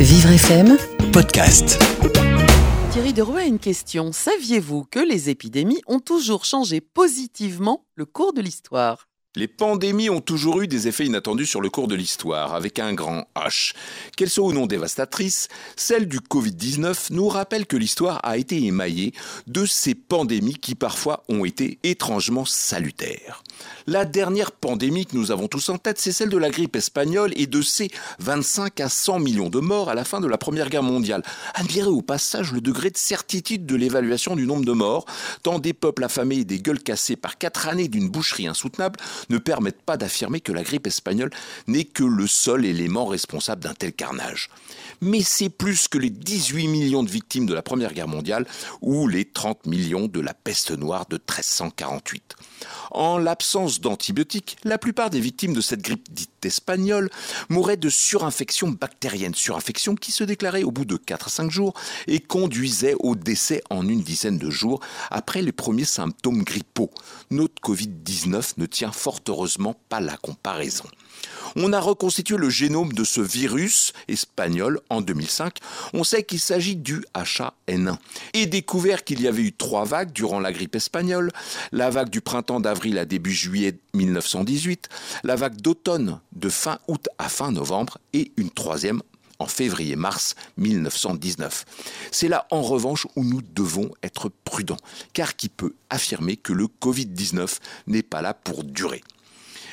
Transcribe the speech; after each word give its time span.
Vivre 0.00 0.30
FM, 0.30 0.76
podcast. 1.12 1.76
Thierry 2.92 3.12
Deroy 3.12 3.40
a 3.40 3.44
une 3.46 3.58
question. 3.58 4.12
Saviez-vous 4.12 4.84
que 4.84 5.00
les 5.00 5.28
épidémies 5.28 5.82
ont 5.88 5.98
toujours 5.98 6.44
changé 6.44 6.80
positivement 6.80 7.84
le 7.96 8.06
cours 8.06 8.32
de 8.32 8.40
l'histoire? 8.40 9.07
Les 9.38 9.46
pandémies 9.46 10.10
ont 10.10 10.20
toujours 10.20 10.62
eu 10.62 10.66
des 10.66 10.88
effets 10.88 11.06
inattendus 11.06 11.46
sur 11.46 11.60
le 11.60 11.70
cours 11.70 11.86
de 11.86 11.94
l'histoire, 11.94 12.56
avec 12.56 12.80
un 12.80 12.92
grand 12.92 13.28
H. 13.36 13.72
Qu'elles 14.16 14.30
soient 14.30 14.46
ou 14.46 14.52
non 14.52 14.66
dévastatrices, 14.66 15.46
celle 15.76 16.08
du 16.08 16.18
Covid-19 16.18 17.12
nous 17.12 17.28
rappelle 17.28 17.66
que 17.66 17.76
l'histoire 17.76 18.18
a 18.24 18.36
été 18.36 18.60
émaillée 18.64 19.12
de 19.46 19.64
ces 19.64 19.94
pandémies 19.94 20.56
qui 20.56 20.74
parfois 20.74 21.22
ont 21.28 21.44
été 21.44 21.78
étrangement 21.84 22.44
salutaires. 22.44 23.44
La 23.86 24.04
dernière 24.04 24.50
pandémie 24.50 25.06
que 25.06 25.16
nous 25.16 25.30
avons 25.30 25.46
tous 25.46 25.68
en 25.68 25.78
tête, 25.78 26.00
c'est 26.00 26.10
celle 26.10 26.30
de 26.30 26.36
la 26.36 26.50
grippe 26.50 26.74
espagnole 26.74 27.32
et 27.36 27.46
de 27.46 27.62
ses 27.62 27.90
25 28.18 28.80
à 28.80 28.88
100 28.88 29.20
millions 29.20 29.50
de 29.50 29.60
morts 29.60 29.88
à 29.88 29.94
la 29.94 30.04
fin 30.04 30.20
de 30.20 30.26
la 30.26 30.38
Première 30.38 30.68
Guerre 30.68 30.82
mondiale. 30.82 31.22
Admirez 31.54 31.90
au 31.90 32.02
passage 32.02 32.52
le 32.52 32.60
degré 32.60 32.90
de 32.90 32.96
certitude 32.96 33.66
de 33.66 33.76
l'évaluation 33.76 34.34
du 34.34 34.46
nombre 34.46 34.64
de 34.64 34.72
morts, 34.72 35.06
tant 35.44 35.60
des 35.60 35.74
peuples 35.74 36.02
affamés 36.02 36.38
et 36.38 36.44
des 36.44 36.58
gueules 36.58 36.82
cassées 36.82 37.16
par 37.16 37.38
quatre 37.38 37.68
années 37.68 37.88
d'une 37.88 38.08
boucherie 38.08 38.48
insoutenable 38.48 38.98
ne 39.30 39.38
permettent 39.38 39.82
pas 39.82 39.96
d'affirmer 39.96 40.40
que 40.40 40.52
la 40.52 40.62
grippe 40.62 40.86
espagnole 40.86 41.30
n'est 41.66 41.84
que 41.84 42.04
le 42.04 42.26
seul 42.26 42.64
élément 42.64 43.06
responsable 43.06 43.62
d'un 43.62 43.74
tel 43.74 43.92
carnage. 43.92 44.50
Mais 45.00 45.22
c'est 45.22 45.48
plus 45.48 45.88
que 45.88 45.98
les 45.98 46.10
18 46.10 46.66
millions 46.68 47.02
de 47.02 47.10
victimes 47.10 47.46
de 47.46 47.54
la 47.54 47.62
Première 47.62 47.92
Guerre 47.92 48.08
mondiale 48.08 48.46
ou 48.80 49.06
les 49.06 49.24
30 49.24 49.66
millions 49.66 50.08
de 50.08 50.20
la 50.20 50.34
peste 50.34 50.70
noire 50.72 51.06
de 51.08 51.16
1348. 51.16 52.34
En 52.90 53.18
l'absence 53.18 53.80
d'antibiotiques, 53.80 54.56
la 54.64 54.78
plupart 54.78 55.10
des 55.10 55.20
victimes 55.20 55.52
de 55.52 55.60
cette 55.60 55.82
grippe 55.82 56.12
dite 56.12 56.44
espagnole 56.44 57.10
mouraient 57.48 57.76
de 57.76 57.88
surinfection 57.88 58.68
bactérienne, 58.68 59.34
surinfection 59.34 59.94
qui 59.94 60.12
se 60.12 60.24
déclarait 60.24 60.62
au 60.62 60.70
bout 60.70 60.84
de 60.84 60.96
4 60.96 61.26
à 61.26 61.30
5 61.30 61.50
jours 61.50 61.74
et 62.06 62.20
conduisait 62.20 62.94
au 63.00 63.14
décès 63.14 63.62
en 63.70 63.88
une 63.88 64.02
dizaine 64.02 64.38
de 64.38 64.50
jours 64.50 64.80
après 65.10 65.42
les 65.42 65.52
premiers 65.52 65.84
symptômes 65.84 66.42
grippaux. 66.42 66.90
Notre 67.30 67.60
Covid-19 67.62 68.54
ne 68.56 68.66
tient 68.66 68.92
heureusement 69.28 69.74
pas 69.88 70.00
la 70.00 70.16
comparaison. 70.16 70.84
On 71.56 71.72
a 71.72 71.80
reconstitué 71.80 72.36
le 72.36 72.50
génome 72.50 72.92
de 72.92 73.04
ce 73.04 73.20
virus 73.20 73.92
espagnol 74.06 74.80
en 74.90 75.00
2005. 75.00 75.58
On 75.94 76.04
sait 76.04 76.22
qu'il 76.22 76.40
s'agit 76.40 76.76
du 76.76 77.04
H1N1 77.14 77.96
et 78.34 78.46
découvert 78.46 79.04
qu'il 79.04 79.20
y 79.20 79.28
avait 79.28 79.42
eu 79.42 79.52
trois 79.52 79.84
vagues 79.84 80.12
durant 80.12 80.40
la 80.40 80.52
grippe 80.52 80.76
espagnole. 80.76 81.32
La 81.72 81.90
vague 81.90 82.10
du 82.10 82.20
printemps 82.20 82.60
d'avril 82.60 82.98
à 82.98 83.04
début 83.04 83.32
juillet 83.32 83.78
1918, 83.94 84.88
la 85.24 85.36
vague 85.36 85.60
d'automne 85.60 86.20
de 86.32 86.48
fin 86.48 86.78
août 86.86 87.08
à 87.18 87.28
fin 87.28 87.50
novembre 87.50 87.98
et 88.12 88.32
une 88.36 88.50
troisième 88.50 89.02
en 89.38 89.46
février-mars 89.46 90.34
1919. 90.56 91.64
C'est 92.10 92.28
là 92.28 92.46
en 92.50 92.62
revanche 92.62 93.06
où 93.16 93.24
nous 93.24 93.42
devons 93.42 93.90
être 94.02 94.30
prudents, 94.44 94.76
car 95.12 95.36
qui 95.36 95.48
peut 95.48 95.74
affirmer 95.90 96.36
que 96.36 96.52
le 96.52 96.66
Covid-19 96.66 97.58
n'est 97.86 98.02
pas 98.02 98.22
là 98.22 98.34
pour 98.34 98.64
durer 98.64 99.02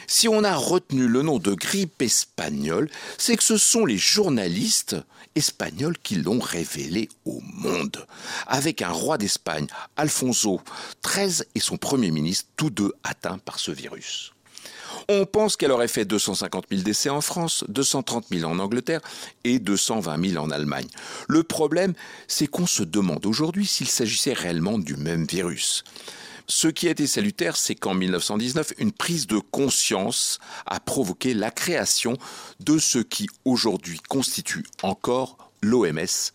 si 0.08 0.28
on 0.28 0.44
a 0.44 0.56
retenu 0.56 1.08
le 1.08 1.22
nom 1.22 1.40
de 1.40 1.54
grippe 1.54 2.02
espagnole, 2.02 2.90
c'est 3.18 3.38
que 3.38 3.44
ce 3.44 3.58
sont 3.58 3.86
les 3.86 3.98
journalistes 3.98 4.96
espagnols 5.36 5.98
qui 5.98 6.16
l'ont 6.16 6.40
révélé 6.40 7.10
au 7.26 7.42
monde. 7.42 8.06
Avec 8.48 8.82
un 8.82 8.92
roi 8.92 9.18
d'Espagne, 9.18 9.68
Alfonso 9.98 10.62
XIII, 11.06 11.44
et 11.56 11.60
son 11.60 11.78
premier 11.78 12.12
ministre, 12.12 12.50
tous 12.56 12.70
deux 12.70 12.94
atteints 13.04 13.40
par 13.40 13.60
ce 13.60 13.72
virus. 13.72 14.35
On 15.08 15.26
pense 15.26 15.56
qu'elle 15.56 15.72
aurait 15.72 15.88
fait 15.88 16.06
250 16.06 16.66
000 16.72 16.82
décès 16.82 17.10
en 17.10 17.22
France, 17.22 17.64
230 17.68 18.26
000 18.32 18.50
en 18.50 18.58
Angleterre 18.58 19.02
et 19.44 19.60
220 19.60 20.32
000 20.32 20.44
en 20.44 20.50
Allemagne. 20.50 20.88
Le 21.28 21.44
problème, 21.44 21.94
c'est 22.28 22.48
qu'on 22.48 22.66
se 22.66 22.82
demande 22.82 23.26
aujourd'hui 23.26 23.68
s'il 23.68 23.88
s'agissait 23.88 24.34
réellement 24.34 24.80
du 24.80 24.96
même 24.96 25.26
virus. 25.26 25.84
Ce 26.48 26.68
qui 26.68 26.88
a 26.88 26.92
été 26.92 27.08
salutaire, 27.08 27.56
c'est 27.56 27.76
qu'en 27.76 27.94
1919, 27.94 28.74
une 28.78 28.92
prise 28.92 29.28
de 29.28 29.40
conscience 29.40 30.40
a 30.66 30.80
provoqué 30.80 31.34
la 31.34 31.52
création 31.52 32.18
de 32.60 32.78
ce 32.78 33.00
qui 33.00 33.28
aujourd'hui 33.46 34.00
constitue 34.10 34.64
encore 34.84 35.38
l'OMS, 35.62 36.32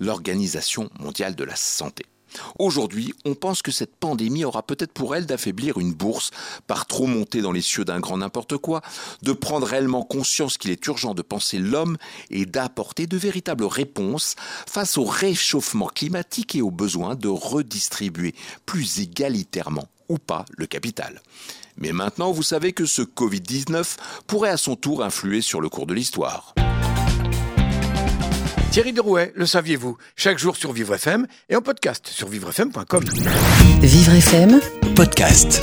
l'Organisation 0.00 0.90
mondiale 1.00 1.34
de 1.34 1.44
la 1.44 1.56
santé. 1.56 2.06
Aujourd'hui, 2.58 3.14
on 3.24 3.34
pense 3.34 3.62
que 3.62 3.70
cette 3.70 3.96
pandémie 3.96 4.44
aura 4.44 4.62
peut-être 4.62 4.92
pour 4.92 5.14
elle 5.14 5.26
d'affaiblir 5.26 5.78
une 5.78 5.92
bourse 5.92 6.30
par 6.66 6.86
trop 6.86 7.06
monter 7.06 7.40
dans 7.40 7.52
les 7.52 7.62
cieux 7.62 7.84
d'un 7.84 8.00
grand 8.00 8.18
n'importe 8.18 8.56
quoi, 8.56 8.82
de 9.22 9.32
prendre 9.32 9.66
réellement 9.66 10.02
conscience 10.02 10.58
qu'il 10.58 10.70
est 10.70 10.86
urgent 10.86 11.14
de 11.14 11.22
penser 11.22 11.58
l'homme 11.58 11.96
et 12.30 12.46
d'apporter 12.46 13.06
de 13.06 13.16
véritables 13.16 13.64
réponses 13.64 14.36
face 14.66 14.98
au 14.98 15.04
réchauffement 15.04 15.86
climatique 15.86 16.54
et 16.54 16.62
au 16.62 16.70
besoin 16.70 17.14
de 17.14 17.28
redistribuer 17.28 18.34
plus 18.66 19.00
égalitairement 19.00 19.88
ou 20.08 20.18
pas 20.18 20.44
le 20.56 20.66
capital. 20.66 21.20
Mais 21.76 21.92
maintenant, 21.92 22.32
vous 22.32 22.42
savez 22.42 22.72
que 22.72 22.86
ce 22.86 23.02
Covid-19 23.02 23.96
pourrait 24.26 24.50
à 24.50 24.56
son 24.56 24.74
tour 24.74 25.04
influer 25.04 25.40
sur 25.40 25.60
le 25.60 25.68
cours 25.68 25.86
de 25.86 25.94
l'histoire. 25.94 26.54
Thierry 28.70 28.92
Derouet, 28.92 29.32
le 29.34 29.46
saviez-vous? 29.46 29.96
Chaque 30.16 30.38
jour 30.38 30.56
sur 30.56 30.72
Vivre 30.72 30.94
FM 30.94 31.26
et 31.48 31.56
en 31.56 31.62
podcast 31.62 32.06
sur 32.06 32.28
vivrefm.com. 32.28 33.04
Vivre 33.80 34.12
FM, 34.12 34.60
Podcast. 34.94 35.62